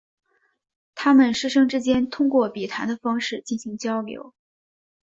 [0.95, 4.33] 他们师生之间通过笔谈的方式进行交流。